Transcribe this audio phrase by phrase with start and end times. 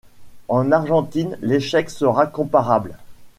[0.47, 2.97] En Argentine, l'échec sera comparable.